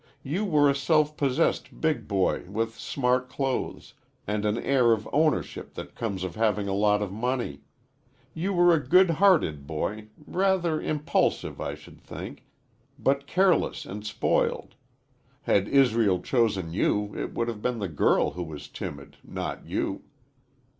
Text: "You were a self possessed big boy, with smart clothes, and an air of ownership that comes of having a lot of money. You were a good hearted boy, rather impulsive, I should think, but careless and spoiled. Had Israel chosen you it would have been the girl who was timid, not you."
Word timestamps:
"You 0.23 0.45
were 0.45 0.67
a 0.67 0.73
self 0.73 1.15
possessed 1.15 1.79
big 1.79 2.07
boy, 2.07 2.45
with 2.49 2.73
smart 2.73 3.29
clothes, 3.29 3.93
and 4.25 4.45
an 4.45 4.57
air 4.57 4.93
of 4.93 5.07
ownership 5.13 5.75
that 5.75 5.93
comes 5.93 6.23
of 6.23 6.33
having 6.33 6.67
a 6.67 6.73
lot 6.73 7.03
of 7.03 7.11
money. 7.11 7.61
You 8.33 8.51
were 8.51 8.73
a 8.73 8.83
good 8.83 9.11
hearted 9.11 9.67
boy, 9.67 10.07
rather 10.25 10.81
impulsive, 10.81 11.61
I 11.61 11.75
should 11.75 12.01
think, 12.01 12.47
but 12.97 13.27
careless 13.27 13.85
and 13.85 14.03
spoiled. 14.03 14.73
Had 15.43 15.67
Israel 15.67 16.19
chosen 16.19 16.73
you 16.73 17.13
it 17.15 17.35
would 17.35 17.47
have 17.47 17.61
been 17.61 17.77
the 17.77 17.87
girl 17.87 18.31
who 18.31 18.41
was 18.41 18.67
timid, 18.67 19.17
not 19.23 19.67
you." 19.67 20.01